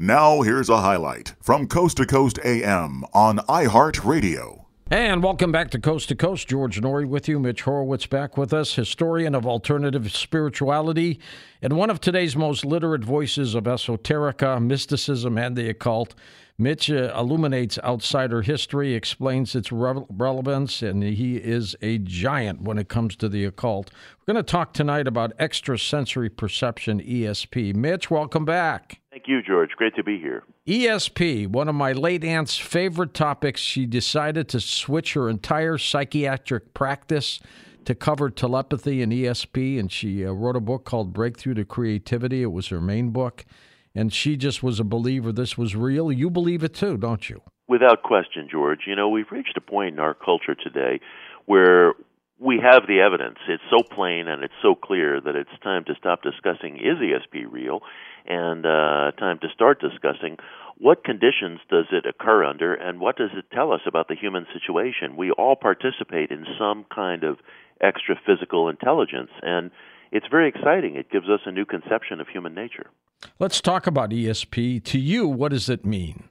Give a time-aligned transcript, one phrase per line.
[0.00, 4.66] Now, here's a highlight from Coast to Coast AM on iHeartRadio.
[4.92, 6.46] And welcome back to Coast to Coast.
[6.46, 7.40] George Noory with you.
[7.40, 11.18] Mitch Horowitz back with us, historian of alternative spirituality
[11.60, 16.14] and one of today's most literate voices of esoterica, mysticism, and the occult.
[16.60, 22.78] Mitch uh, illuminates outsider history, explains its re- relevance, and he is a giant when
[22.78, 23.90] it comes to the occult.
[24.20, 27.74] We're going to talk tonight about extrasensory perception, ESP.
[27.74, 29.00] Mitch, welcome back.
[29.18, 29.70] Thank you, George.
[29.76, 30.44] Great to be here.
[30.68, 33.60] ESP, one of my late aunt's favorite topics.
[33.60, 37.40] She decided to switch her entire psychiatric practice
[37.84, 42.42] to cover telepathy and ESP, and she uh, wrote a book called Breakthrough to Creativity.
[42.42, 43.44] It was her main book
[43.92, 46.12] and she just was a believer this was real.
[46.12, 47.40] You believe it too, don't you?
[47.66, 48.82] Without question, George.
[48.86, 51.00] You know, we've reached a point in our culture today
[51.46, 51.94] where
[52.40, 53.38] we have the evidence.
[53.48, 57.50] It's so plain and it's so clear that it's time to stop discussing is ESP
[57.50, 57.80] real
[58.26, 60.36] and uh, time to start discussing
[60.76, 64.46] what conditions does it occur under and what does it tell us about the human
[64.52, 65.16] situation.
[65.16, 67.38] We all participate in some kind of
[67.80, 69.70] extra physical intelligence and
[70.12, 70.96] it's very exciting.
[70.96, 72.90] It gives us a new conception of human nature.
[73.38, 74.84] Let's talk about ESP.
[74.84, 76.28] To you, what does it mean?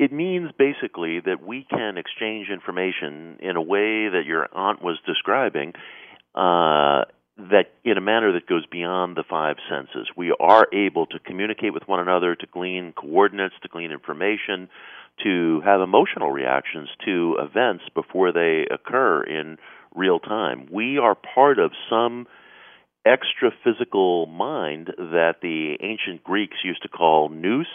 [0.00, 4.98] It means basically that we can exchange information in a way that your aunt was
[5.06, 5.74] describing,
[6.34, 7.04] uh,
[7.36, 10.08] that in a manner that goes beyond the five senses.
[10.16, 14.70] We are able to communicate with one another, to glean coordinates, to glean information,
[15.22, 19.58] to have emotional reactions to events before they occur in
[19.94, 20.66] real time.
[20.72, 22.26] We are part of some
[23.04, 27.68] extra physical mind that the ancient Greeks used to call nous,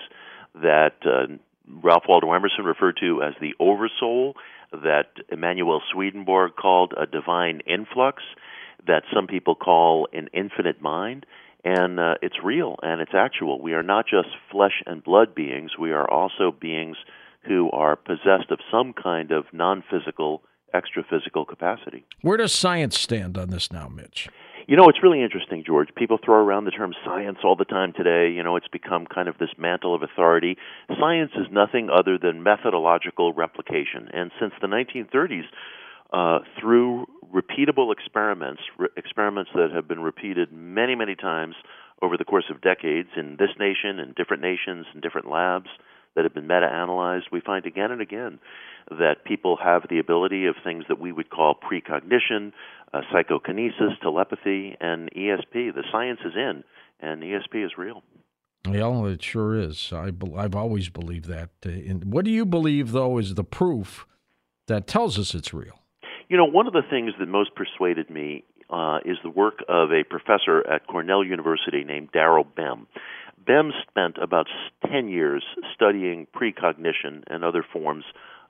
[0.55, 1.35] that uh,
[1.67, 4.35] Ralph Waldo Emerson referred to as the oversoul,
[4.71, 8.23] that Emanuel Swedenborg called a divine influx,
[8.87, 11.25] that some people call an infinite mind.
[11.63, 13.59] And uh, it's real and it's actual.
[13.59, 16.97] We are not just flesh and blood beings, we are also beings
[17.47, 20.43] who are possessed of some kind of non physical,
[20.73, 22.05] extra physical capacity.
[22.21, 24.29] Where does science stand on this now, Mitch?
[24.67, 25.89] You know, it's really interesting, George.
[25.95, 28.33] People throw around the term science all the time today.
[28.33, 30.57] You know, it's become kind of this mantle of authority.
[30.99, 34.09] Science is nothing other than methodological replication.
[34.11, 35.43] And since the 1930s,
[36.11, 41.55] uh, through repeatable experiments, re- experiments that have been repeated many, many times
[42.01, 45.69] over the course of decades in this nation and different nations and different labs
[46.15, 48.39] that have been meta analyzed, we find again and again
[48.89, 52.53] that people have the ability of things that we would call precognition,
[52.93, 55.73] uh, psychokinesis, telepathy, and ESP.
[55.73, 56.63] The science is in,
[56.99, 58.03] and ESP is real.
[58.67, 59.91] Yeah, it sure is.
[59.93, 61.49] I have always believed that.
[61.65, 61.69] Uh,
[62.03, 64.07] what do you believe, though, is the proof
[64.67, 65.79] that tells us it's real?
[66.29, 69.91] You know, one of the things that most persuaded me uh, is the work of
[69.91, 72.87] a professor at Cornell University named Daryl Bem.
[73.45, 74.47] Bem spent about
[74.91, 75.43] 10 years
[75.73, 78.05] studying precognition and other forms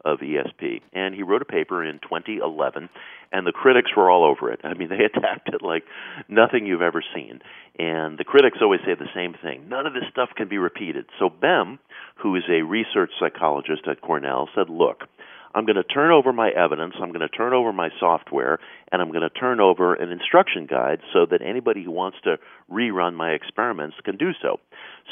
[0.06, 0.82] of ESP.
[0.94, 2.90] And he wrote a paper in 2011,
[3.32, 4.62] and the critics were all over it.
[4.64, 5.84] I mean, they attacked it like
[6.30, 7.42] nothing you've ever seen.
[7.78, 11.06] And the critics always say the same thing none of this stuff can be repeated.
[11.20, 11.80] So Bem,
[12.16, 15.04] who is a research psychologist at Cornell, said, Look,
[15.56, 18.60] I'm going to turn over my evidence, I'm going to turn over my software,
[18.92, 22.36] and I'm going to turn over an instruction guide so that anybody who wants to
[22.70, 24.60] rerun my experiments can do so.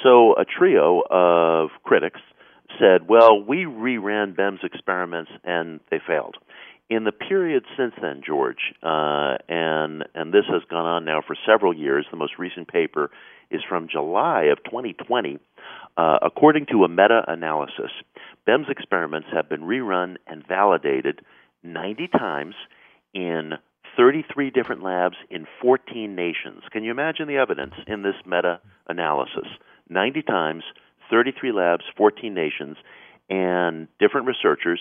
[0.03, 2.19] So a trio of critics
[2.77, 6.35] said, well, we reran Bem's experiments and they failed.
[6.89, 11.35] In the period since then, George, uh, and and this has gone on now for
[11.47, 12.05] several years.
[12.11, 13.09] The most recent paper
[13.49, 15.39] is from July of 2020.
[15.95, 17.91] Uh, according to a meta-analysis,
[18.45, 21.21] Bem's experiments have been rerun and validated
[21.61, 22.55] 90 times
[23.13, 23.53] in
[23.95, 26.63] 33 different labs in 14 nations.
[26.71, 29.47] Can you imagine the evidence in this meta-analysis?
[29.89, 30.63] 90 times
[31.11, 32.77] 33 labs, 14 nations,
[33.29, 34.79] and different researchers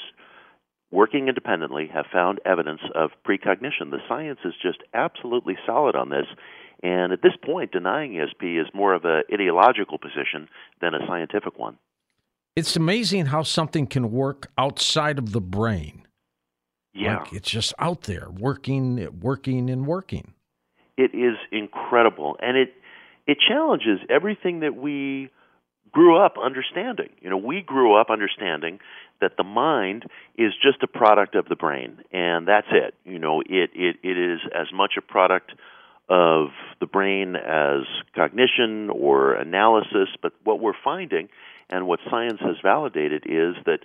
[0.90, 3.90] working independently have found evidence of precognition.
[3.90, 6.26] The science is just absolutely solid on this.
[6.82, 10.49] And at this point, denying ESP is more of an ideological position
[10.81, 11.79] than a scientific one.
[12.56, 16.06] It's amazing how something can work outside of the brain.
[16.93, 17.19] Yeah.
[17.19, 20.34] Like it's just out there working, working, and working.
[20.99, 22.37] It is incredible.
[22.40, 22.75] And it,
[23.26, 25.31] it challenges everything that we
[25.93, 27.11] grew up understanding.
[27.20, 28.81] You know, we grew up understanding
[29.20, 30.05] that the mind
[30.37, 32.94] is just a product of the brain, and that's it.
[33.05, 35.52] You know, it it, it is as much a product
[36.12, 36.48] of
[36.78, 40.08] the brain as cognition or analysis.
[40.20, 41.30] But what we're finding,
[41.70, 43.78] and what science has validated, is that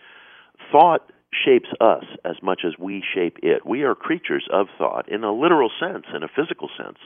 [0.72, 1.10] thought
[1.46, 3.66] shapes us as much as we shape it.
[3.66, 6.98] We are creatures of thought in a literal sense, in a physical sense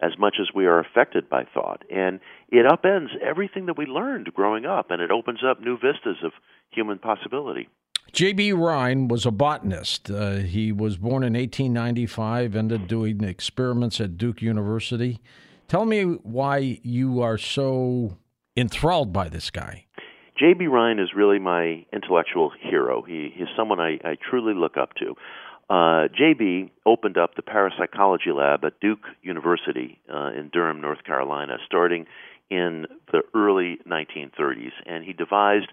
[0.00, 1.82] as much as we are affected by thought.
[1.90, 2.20] And
[2.50, 6.32] it upends everything that we learned growing up, and it opens up new vistas of
[6.70, 7.68] human possibility.
[8.12, 8.52] J.B.
[8.52, 10.10] Rhine was a botanist.
[10.10, 15.20] Uh, he was born in 1895, ended doing experiments at Duke University.
[15.68, 18.16] Tell me why you are so
[18.56, 19.86] enthralled by this guy.
[20.38, 20.66] J.B.
[20.66, 23.02] Rhine is really my intellectual hero.
[23.02, 25.14] He, he's someone I, I truly look up to
[25.68, 31.56] uh, JB opened up the parapsychology lab at Duke University uh, in Durham, North Carolina,
[31.66, 32.06] starting
[32.50, 35.66] in the early 1930s, and he devised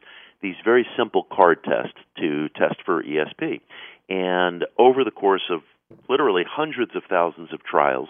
[0.44, 3.62] these very simple card tests to test for ESP.
[4.10, 5.62] And over the course of
[6.10, 8.10] literally hundreds of thousands of trials,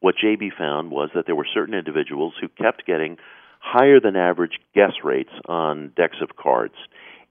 [0.00, 3.16] what JB found was that there were certain individuals who kept getting
[3.60, 6.74] higher than average guess rates on decks of cards.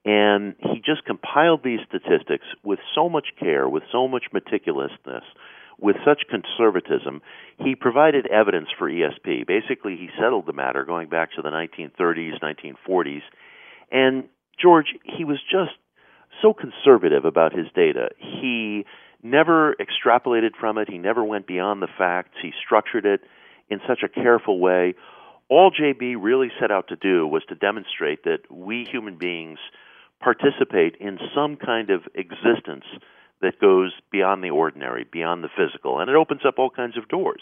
[0.05, 5.23] And he just compiled these statistics with so much care, with so much meticulousness,
[5.79, 7.21] with such conservatism.
[7.57, 9.45] He provided evidence for ESP.
[9.45, 13.21] Basically, he settled the matter going back to the 1930s, 1940s.
[13.91, 14.25] And
[14.61, 15.71] George, he was just
[16.41, 18.09] so conservative about his data.
[18.17, 18.85] He
[19.21, 23.21] never extrapolated from it, he never went beyond the facts, he structured it
[23.69, 24.95] in such a careful way.
[25.49, 29.59] All JB really set out to do was to demonstrate that we human beings
[30.21, 32.85] participate in some kind of existence
[33.41, 37.07] that goes beyond the ordinary, beyond the physical, and it opens up all kinds of
[37.07, 37.41] doors.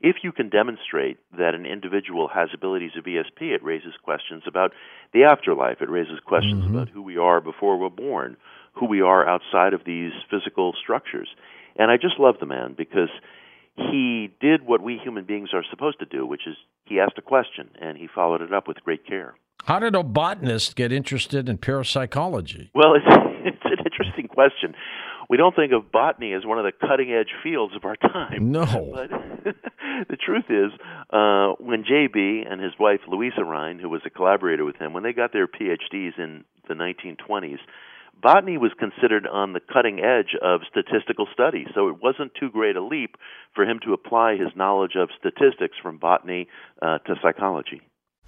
[0.00, 4.72] If you can demonstrate that an individual has abilities of ESP, it raises questions about
[5.12, 5.78] the afterlife.
[5.80, 6.76] It raises questions mm-hmm.
[6.76, 8.36] about who we are before we're born,
[8.74, 11.28] who we are outside of these physical structures.
[11.76, 13.10] And I just love the man because
[13.76, 17.22] he did what we human beings are supposed to do, which is he asked a
[17.22, 19.34] question and he followed it up with great care.
[19.64, 22.70] How did a botanist get interested in parapsychology?
[22.74, 23.06] Well, it's,
[23.44, 24.74] it's an interesting question.
[25.28, 28.50] We don't think of botany as one of the cutting edge fields of our time.
[28.50, 28.64] No.
[28.64, 29.10] But
[30.08, 30.72] the truth is,
[31.10, 32.44] uh, when J.B.
[32.48, 35.46] and his wife Louisa Rhine, who was a collaborator with him, when they got their
[35.46, 37.58] PhDs in the 1920s,
[38.22, 41.66] botany was considered on the cutting edge of statistical study.
[41.74, 43.16] So it wasn't too great a leap
[43.54, 46.48] for him to apply his knowledge of statistics from botany
[46.80, 47.82] uh, to psychology.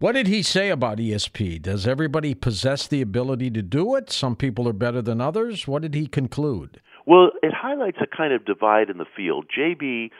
[0.00, 1.60] What did he say about ESP?
[1.60, 4.10] Does everybody possess the ability to do it?
[4.10, 5.68] Some people are better than others.
[5.68, 6.80] What did he conclude?
[7.04, 9.44] Well, it highlights a kind of divide in the field.
[9.54, 10.10] JB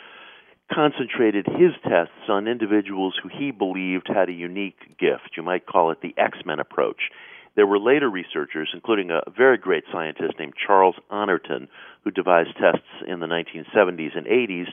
[0.70, 5.30] concentrated his tests on individuals who he believed had a unique gift.
[5.38, 7.08] You might call it the X Men approach.
[7.56, 11.68] There were later researchers, including a very great scientist named Charles Honorton,
[12.04, 14.66] who devised tests in the 1970s and 80s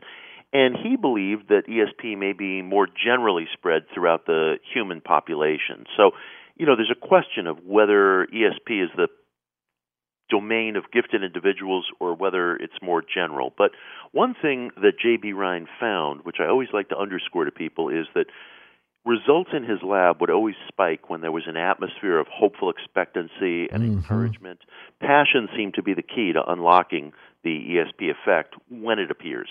[0.53, 5.85] and he believed that ESP may be more generally spread throughout the human population.
[5.97, 6.11] So,
[6.55, 9.07] you know, there's a question of whether ESP is the
[10.29, 13.53] domain of gifted individuals or whether it's more general.
[13.57, 13.71] But
[14.11, 15.33] one thing that J.B.
[15.33, 18.25] Rhine found, which I always like to underscore to people, is that
[19.05, 23.69] results in his lab would always spike when there was an atmosphere of hopeful expectancy
[23.71, 23.97] and mm-hmm.
[23.97, 24.59] encouragement.
[24.99, 27.13] Passion seemed to be the key to unlocking
[27.43, 29.47] the ESP effect when it appears.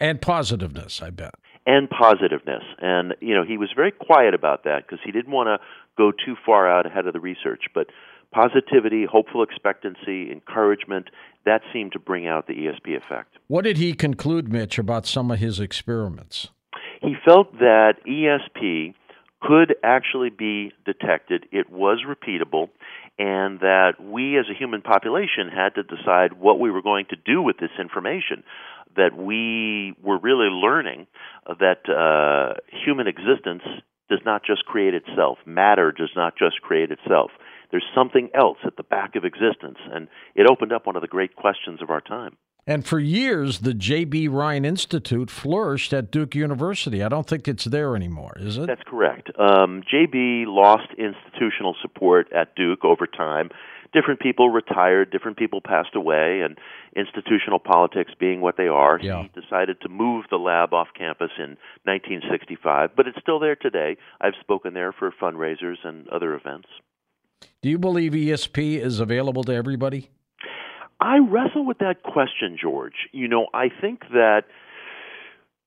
[0.00, 1.34] And positiveness, I bet.
[1.66, 2.62] And positiveness.
[2.80, 6.12] And, you know, he was very quiet about that because he didn't want to go
[6.12, 7.64] too far out ahead of the research.
[7.74, 7.88] But
[8.32, 11.08] positivity, hopeful expectancy, encouragement,
[11.44, 13.36] that seemed to bring out the ESP effect.
[13.48, 16.50] What did he conclude, Mitch, about some of his experiments?
[17.00, 18.94] He felt that ESP
[19.42, 22.68] could actually be detected, it was repeatable,
[23.18, 27.16] and that we as a human population had to decide what we were going to
[27.16, 28.42] do with this information
[28.96, 31.06] that we were really learning
[31.46, 33.62] that uh, human existence
[34.08, 35.38] does not just create itself.
[35.46, 37.30] Matter does not just create itself.
[37.70, 41.08] There's something else at the back of existence, and it opened up one of the
[41.08, 42.36] great questions of our time.
[42.68, 44.26] And for years, the J.B.
[44.26, 47.00] Rhine Institute flourished at Duke University.
[47.02, 48.66] I don't think it's there anymore, is it?
[48.66, 49.30] That's correct.
[49.38, 50.46] Um, J.B.
[50.48, 53.50] lost institutional support at Duke over time
[53.92, 56.58] different people retired, different people passed away, and
[56.94, 59.22] institutional politics being what they are, yeah.
[59.22, 62.90] he decided to move the lab off campus in 1965.
[62.96, 63.96] But it's still there today.
[64.20, 66.68] I've spoken there for fundraisers and other events.
[67.62, 70.10] Do you believe ESP is available to everybody?
[71.00, 73.08] I wrestle with that question, George.
[73.12, 74.44] You know, I think that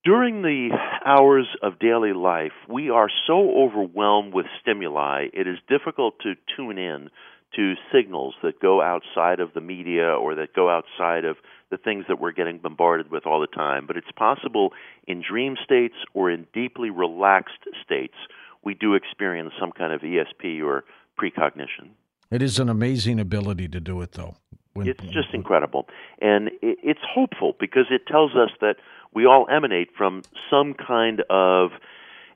[0.04, 0.70] during the
[1.04, 6.78] hours of daily life, we are so overwhelmed with stimuli, it is difficult to tune
[6.78, 7.10] in
[7.56, 11.36] to signals that go outside of the media or that go outside of
[11.70, 13.86] the things that we're getting bombarded with all the time.
[13.86, 14.72] But it's possible
[15.06, 18.14] in dream states or in deeply relaxed states,
[18.64, 20.84] we do experience some kind of ESP or
[21.18, 21.90] precognition.
[22.30, 24.36] It is an amazing ability to do it, though.
[24.74, 25.86] When, it's just incredible.
[26.20, 28.76] And it's hopeful because it tells us that
[29.12, 31.70] we all emanate from some kind of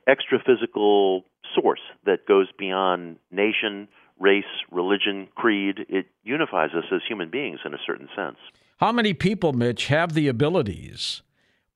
[0.07, 1.23] extra physical
[1.53, 3.87] source that goes beyond nation,
[4.19, 5.85] race, religion, creed.
[5.87, 8.37] It unifies us as human beings in a certain sense.
[8.77, 11.21] How many people, Mitch, have the abilities,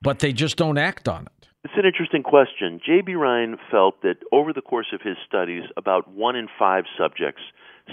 [0.01, 1.47] but they just don't act on it?
[1.63, 2.79] It's an interesting question.
[2.85, 3.15] J.B.
[3.15, 7.41] Rhine felt that over the course of his studies, about one in five subjects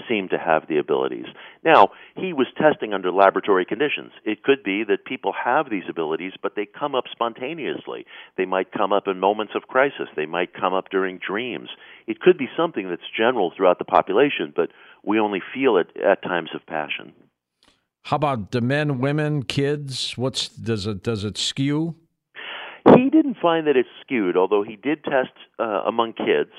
[0.07, 1.25] seem to have the abilities.
[1.63, 4.11] Now, he was testing under laboratory conditions.
[4.23, 8.05] It could be that people have these abilities, but they come up spontaneously.
[8.37, 10.07] They might come up in moments of crisis.
[10.15, 11.69] They might come up during dreams.
[12.07, 14.69] It could be something that's general throughout the population, but
[15.03, 17.13] we only feel it at times of passion.
[18.03, 20.17] How about the men, women, kids?
[20.17, 21.95] What's does it does it skew?
[22.95, 26.51] He didn't find that it's skewed, although he did test uh, among kids,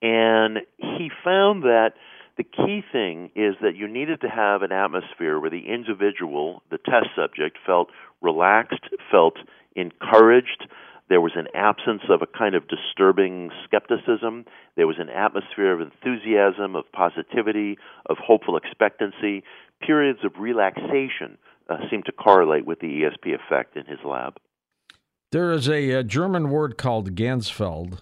[0.00, 1.92] and he found that
[2.36, 6.78] The key thing is that you needed to have an atmosphere where the individual, the
[6.78, 9.36] test subject, felt relaxed, felt
[9.76, 10.66] encouraged.
[11.08, 14.46] There was an absence of a kind of disturbing skepticism.
[14.76, 19.44] There was an atmosphere of enthusiasm, of positivity, of hopeful expectancy.
[19.80, 21.38] Periods of relaxation
[21.68, 24.38] uh, to correlate with the ESP effect in his lab.
[25.30, 27.96] There is a, a German word called Ganzfeld, uh,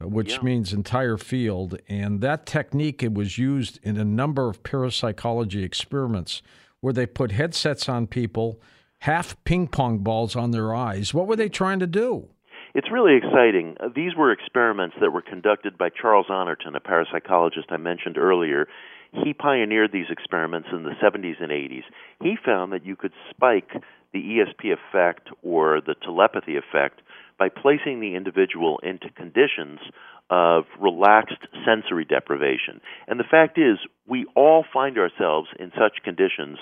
[0.00, 0.42] which yeah.
[0.42, 6.42] means entire field, and that technique it was used in a number of parapsychology experiments
[6.80, 8.60] where they put headsets on people,
[9.00, 11.12] half ping pong balls on their eyes.
[11.12, 12.28] What were they trying to do?
[12.74, 13.76] It's really exciting.
[13.80, 18.68] Uh, these were experiments that were conducted by Charles Honorton, a parapsychologist I mentioned earlier.
[19.12, 21.82] He pioneered these experiments in the 70s and 80s.
[22.22, 23.72] He found that you could spike
[24.12, 27.00] the ESP effect or the telepathy effect
[27.40, 29.80] by placing the individual into conditions
[30.28, 32.82] of relaxed sensory deprivation.
[33.08, 36.58] And the fact is, we all find ourselves in such conditions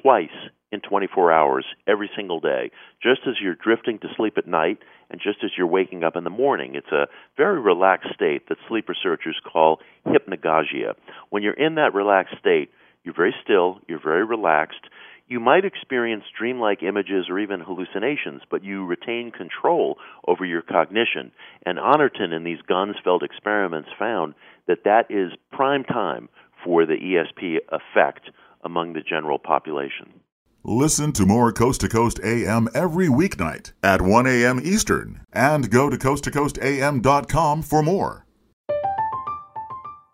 [0.00, 0.28] twice
[0.70, 2.70] in 24 hours every single day,
[3.02, 4.78] just as you're drifting to sleep at night
[5.10, 6.76] and just as you're waking up in the morning.
[6.76, 10.94] It's a very relaxed state that sleep researchers call hypnagogia.
[11.30, 12.70] When you're in that relaxed state,
[13.02, 14.86] you're very still, you're very relaxed.
[15.26, 19.96] You might experience dreamlike images or even hallucinations, but you retain control
[20.28, 21.32] over your cognition.
[21.64, 24.34] And Honorton in these Ganzfeld experiments found
[24.68, 26.28] that that is prime time
[26.62, 28.30] for the ESP effect
[28.62, 30.20] among the general population.
[30.62, 34.60] Listen to more Coast to Coast AM every weeknight at 1 a.m.
[34.64, 38.23] Eastern and go to coasttocoastam.com for more.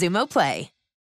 [0.00, 0.79] Xumo Play.